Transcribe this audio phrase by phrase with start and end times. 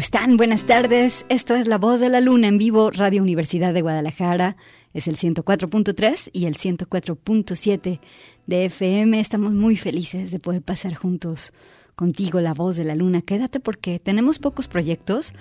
[0.00, 0.38] ¿Cómo están?
[0.38, 1.26] Buenas tardes.
[1.28, 4.56] Esto es La Voz de la Luna en vivo, Radio Universidad de Guadalajara.
[4.94, 8.00] Es el 104.3 y el 104.7
[8.46, 9.20] de FM.
[9.20, 11.52] Estamos muy felices de poder pasar juntos
[11.96, 13.20] contigo La Voz de la Luna.
[13.20, 15.34] Quédate porque tenemos pocos proyectos,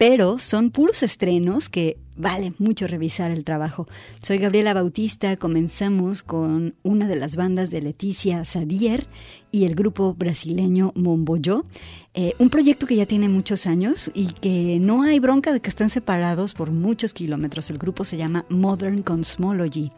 [0.00, 3.86] pero son puros estrenos que vale mucho revisar el trabajo.
[4.22, 9.06] Soy Gabriela Bautista, comenzamos con una de las bandas de Leticia Sadier
[9.52, 11.66] y el grupo brasileño Momboyo,
[12.14, 15.68] eh, un proyecto que ya tiene muchos años y que no hay bronca de que
[15.68, 17.68] están separados por muchos kilómetros.
[17.68, 19.92] El grupo se llama Modern Cosmology.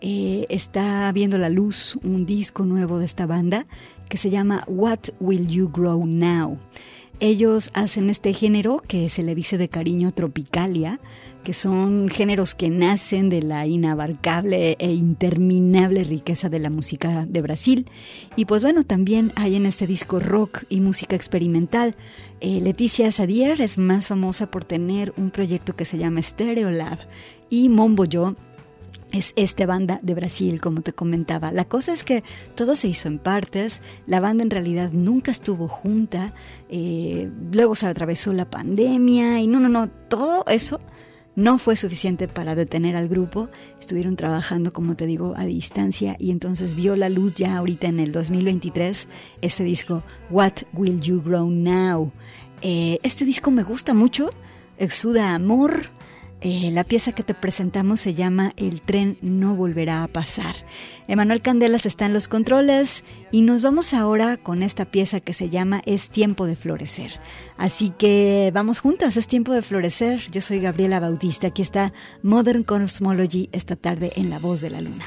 [0.00, 3.66] Eh, está viendo la luz un disco nuevo de esta banda
[4.08, 6.58] que se llama What Will You Grow Now?
[7.20, 11.00] Ellos hacen este género que se le dice de cariño tropicalia,
[11.44, 17.42] que son géneros que nacen de la inabarcable e interminable riqueza de la música de
[17.42, 17.86] Brasil.
[18.34, 21.94] Y pues bueno, también hay en este disco rock y música experimental.
[22.40, 26.98] Eh, Leticia Sadier es más famosa por tener un proyecto que se llama Stereo Lab
[27.48, 28.06] y Mombo
[29.14, 31.52] es esta banda de Brasil, como te comentaba.
[31.52, 32.24] La cosa es que
[32.56, 36.34] todo se hizo en partes, la banda en realidad nunca estuvo junta,
[36.68, 40.80] eh, luego se atravesó la pandemia y no, no, no, todo eso
[41.36, 43.48] no fue suficiente para detener al grupo,
[43.80, 48.00] estuvieron trabajando, como te digo, a distancia y entonces vio la luz ya ahorita en
[48.00, 49.06] el 2023
[49.42, 52.12] este disco, What Will You Grow Now?
[52.62, 54.30] Eh, este disco me gusta mucho,
[54.76, 55.90] exuda amor,
[56.40, 60.54] eh, la pieza que te presentamos se llama El tren no volverá a pasar.
[61.08, 65.48] Emanuel Candelas está en los controles y nos vamos ahora con esta pieza que se
[65.48, 67.18] llama Es tiempo de florecer.
[67.56, 70.20] Así que vamos juntas, es tiempo de florecer.
[70.30, 71.92] Yo soy Gabriela Bautista, aquí está
[72.22, 75.06] Modern Cosmology esta tarde en La Voz de la Luna.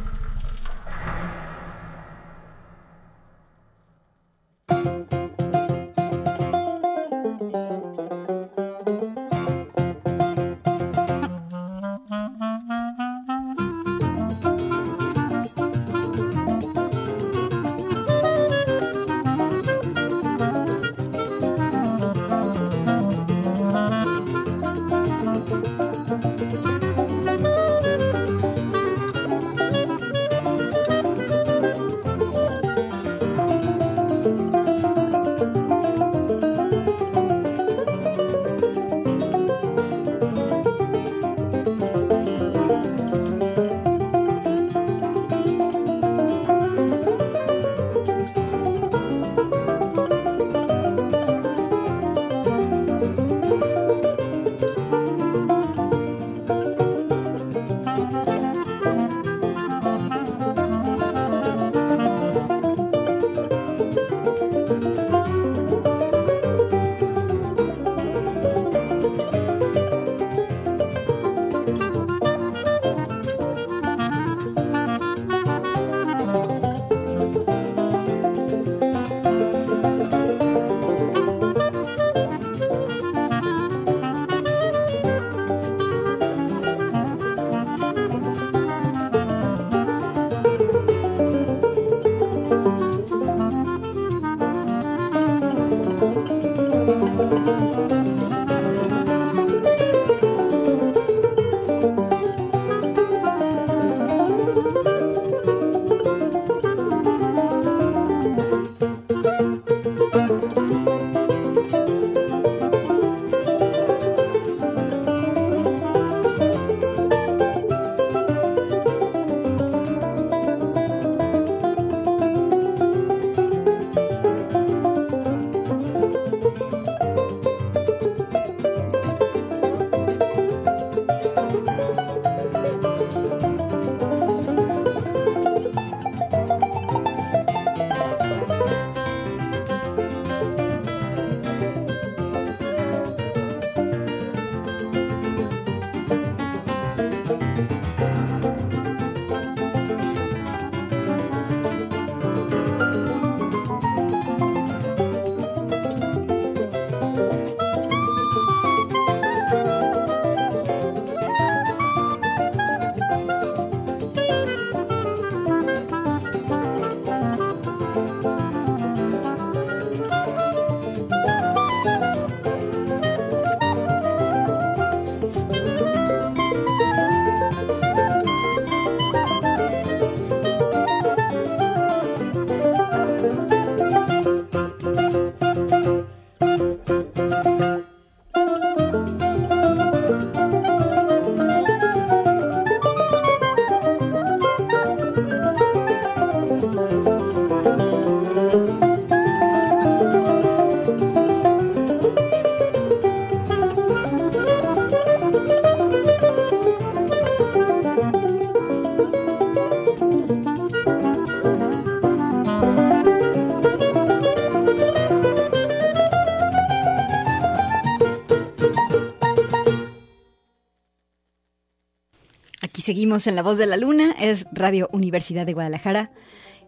[222.91, 226.11] Seguimos en La Voz de la Luna, es Radio Universidad de Guadalajara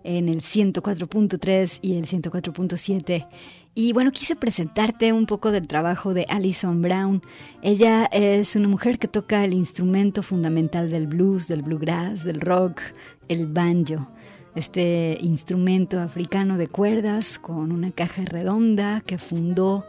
[0.05, 3.27] en el 104.3 y el 104.7.
[3.75, 7.21] Y bueno, quise presentarte un poco del trabajo de Alison Brown.
[7.61, 12.79] Ella es una mujer que toca el instrumento fundamental del blues, del bluegrass, del rock,
[13.27, 14.09] el banjo.
[14.55, 19.85] Este instrumento africano de cuerdas con una caja redonda que fundó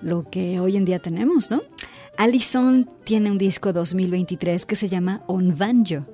[0.00, 1.60] lo que hoy en día tenemos, ¿no?
[2.18, 6.06] Allison tiene un disco 2023 que se llama On Banjo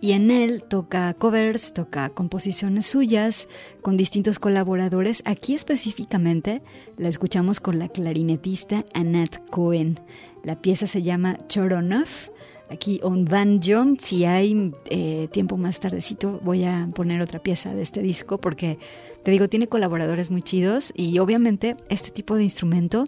[0.00, 3.48] y en él toca covers, toca composiciones suyas
[3.82, 5.22] con distintos colaboradores.
[5.26, 6.62] Aquí específicamente
[6.96, 10.00] la escuchamos con la clarinetista Annette Cohen.
[10.42, 12.30] La pieza se llama Choronoff.
[12.70, 17.82] Aquí On Banjo, si hay eh, tiempo más tardecito voy a poner otra pieza de
[17.82, 18.78] este disco porque
[19.24, 23.04] te digo, tiene colaboradores muy chidos y obviamente este tipo de instrumento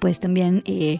[0.00, 0.62] pues también...
[0.66, 0.98] Eh,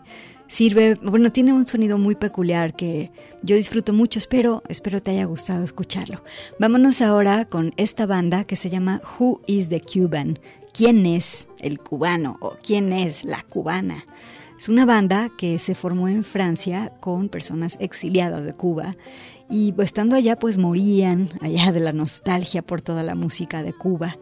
[0.48, 3.10] sirve, bueno, tiene un sonido muy peculiar que
[3.42, 6.22] yo disfruto mucho, espero, espero te haya gustado escucharlo.
[6.58, 10.38] Vámonos ahora con esta banda que se llama Who is the Cuban?
[10.72, 14.04] ¿Quién es el cubano o quién es la cubana?
[14.58, 18.94] Es una banda que se formó en Francia con personas exiliadas de Cuba
[19.50, 23.72] y pues, estando allá pues morían allá de la nostalgia por toda la música de
[23.72, 24.16] Cuba.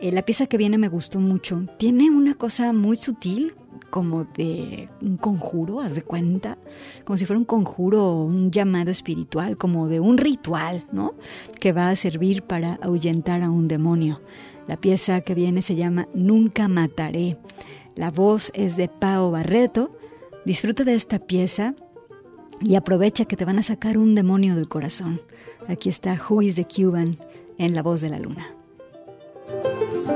[0.00, 1.66] Eh, la pieza que viene me gustó mucho.
[1.78, 3.54] Tiene una cosa muy sutil,
[3.90, 6.58] como de un conjuro, haz de cuenta,
[7.04, 11.14] como si fuera un conjuro, un llamado espiritual, como de un ritual, ¿no?
[11.60, 14.20] Que va a servir para ahuyentar a un demonio.
[14.66, 17.38] La pieza que viene se llama Nunca Mataré.
[17.94, 19.90] La voz es de Pao Barreto.
[20.44, 21.74] Disfruta de esta pieza
[22.60, 25.20] y aprovecha que te van a sacar un demonio del corazón.
[25.68, 27.18] Aquí está Who is the Cuban
[27.58, 28.55] en La Voz de la Luna.
[29.48, 30.15] Música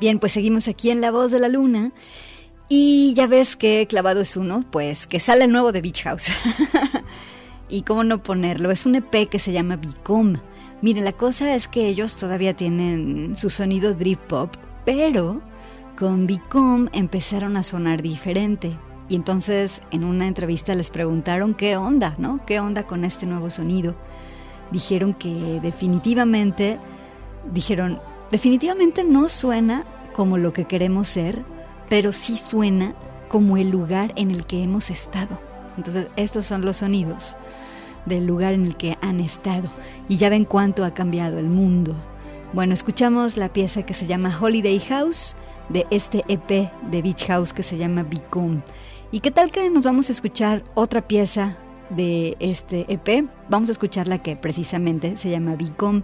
[0.00, 1.92] Bien, pues seguimos aquí en La Voz de la Luna.
[2.70, 6.28] Y ya ves que clavado es uno, pues que sale el nuevo de Beach House.
[7.68, 10.36] y cómo no ponerlo, es un EP que se llama Bicom.
[10.80, 14.54] Miren, la cosa es que ellos todavía tienen su sonido drip pop,
[14.86, 15.42] pero
[15.98, 18.72] con Bicom empezaron a sonar diferente.
[19.10, 22.40] Y entonces en una entrevista les preguntaron qué onda, ¿no?
[22.46, 23.94] ¿Qué onda con este nuevo sonido?
[24.70, 26.78] Dijeron que definitivamente,
[27.52, 28.00] dijeron,
[28.30, 31.42] definitivamente no suena como lo que queremos ser,
[31.88, 32.94] pero sí suena
[33.28, 35.40] como el lugar en el que hemos estado.
[35.76, 37.36] Entonces estos son los sonidos
[38.06, 39.70] del lugar en el que han estado.
[40.08, 41.94] Y ya ven cuánto ha cambiado el mundo.
[42.52, 45.36] Bueno, escuchamos la pieza que se llama Holiday House
[45.68, 48.62] de este EP de Beach House que se llama Become.
[49.12, 51.56] ¿Y qué tal que nos vamos a escuchar otra pieza
[51.90, 53.28] de este EP?
[53.48, 56.02] Vamos a escuchar la que precisamente se llama Become.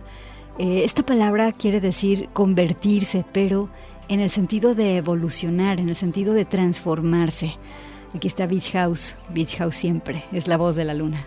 [0.59, 3.69] Eh, esta palabra quiere decir convertirse, pero
[4.09, 7.57] en el sentido de evolucionar, en el sentido de transformarse.
[8.15, 11.27] Aquí está Beach House, Beach House siempre, es la voz de la luna.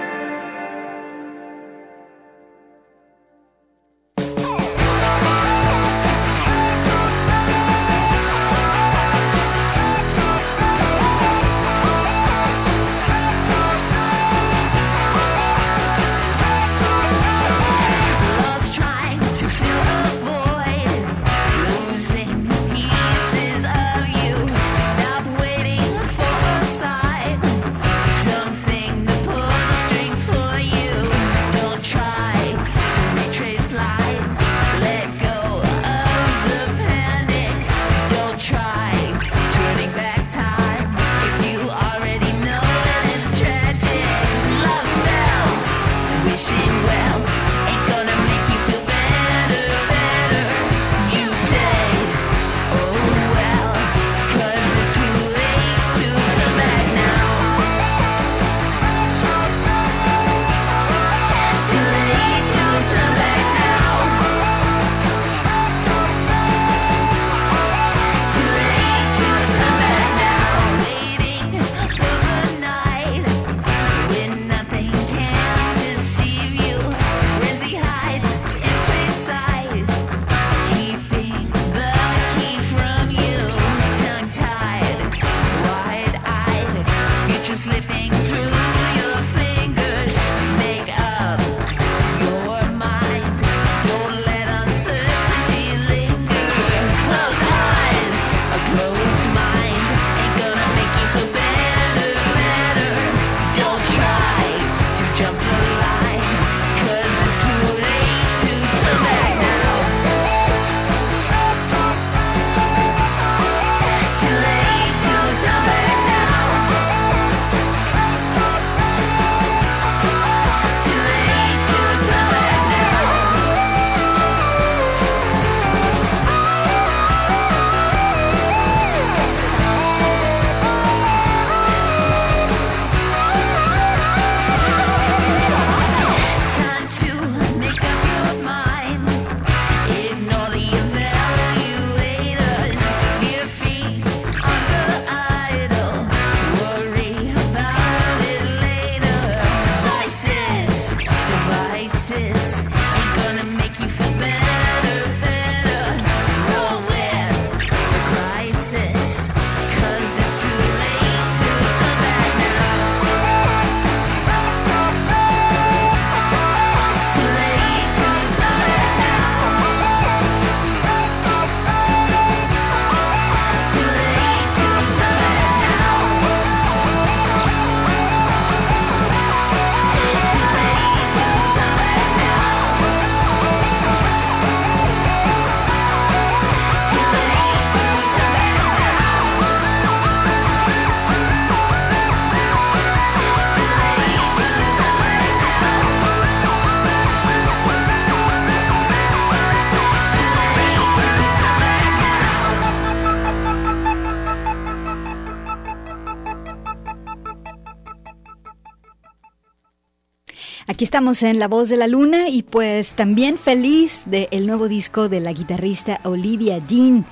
[210.91, 215.21] Estamos en La Voz de la Luna y pues también feliz del nuevo disco de
[215.21, 217.05] la guitarrista Olivia Dean.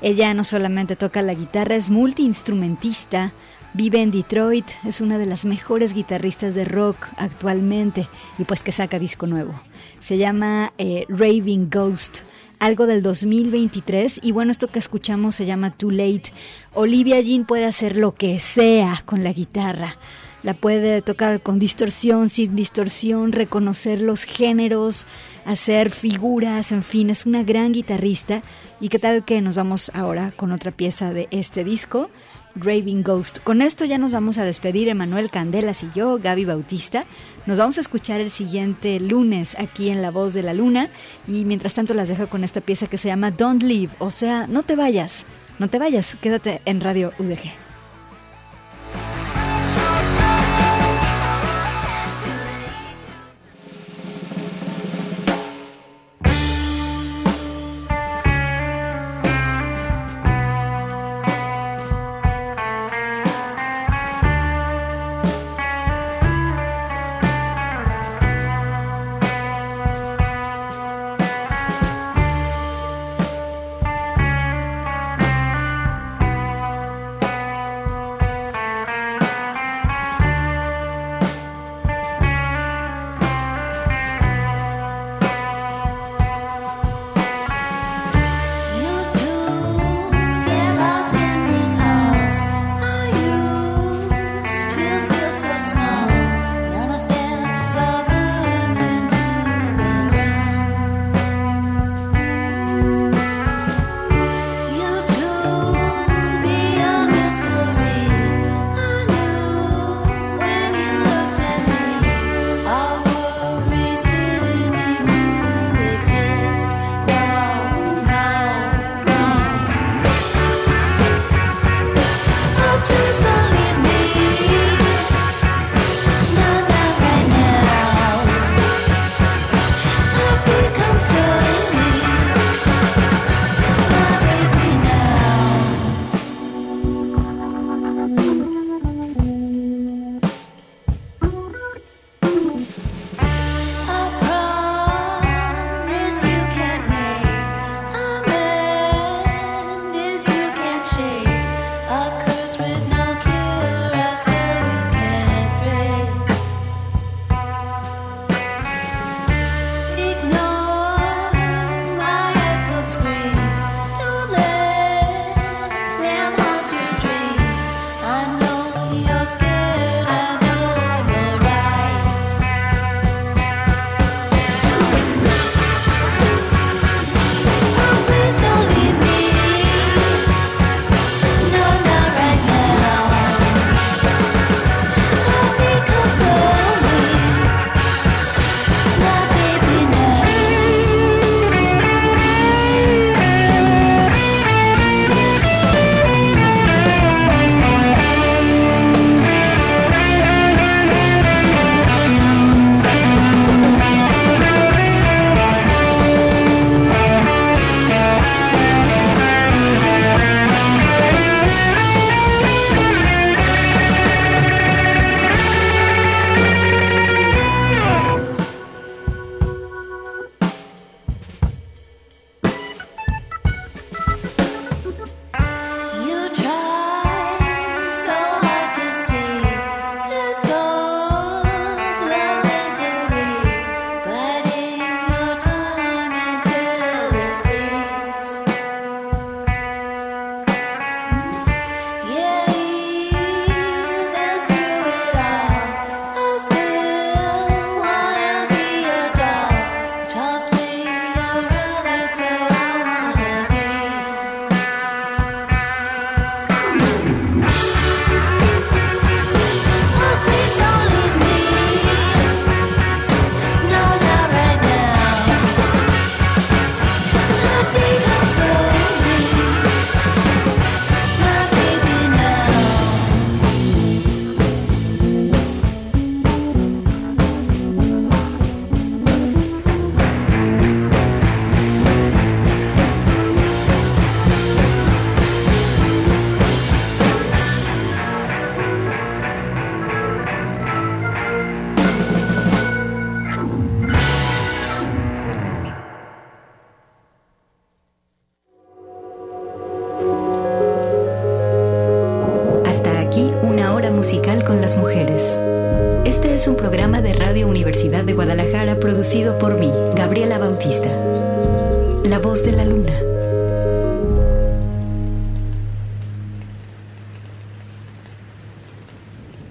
[0.00, 3.32] Ella no solamente toca la guitarra, es multiinstrumentista,
[3.72, 8.06] vive en Detroit, es una de las mejores guitarristas de rock actualmente
[8.38, 9.60] y pues que saca disco nuevo.
[9.98, 12.20] Se llama eh, Raving Ghost
[12.60, 16.32] algo del 2023 y bueno, esto que escuchamos se llama Too Late.
[16.72, 19.96] Olivia Jean puede hacer lo que sea con la guitarra
[20.44, 25.06] la puede tocar con distorsión, sin distorsión, reconocer los géneros,
[25.46, 28.42] hacer figuras, en fin, es una gran guitarrista.
[28.78, 32.10] ¿Y qué tal que nos vamos ahora con otra pieza de este disco?
[32.56, 33.38] Raving Ghost.
[33.38, 37.06] Con esto ya nos vamos a despedir Emanuel Candelas y yo, Gaby Bautista.
[37.46, 40.90] Nos vamos a escuchar el siguiente lunes aquí en La Voz de la Luna
[41.26, 44.46] y mientras tanto las dejo con esta pieza que se llama Don't Leave, o sea,
[44.46, 45.24] no te vayas,
[45.58, 47.63] no te vayas, quédate en Radio UDG.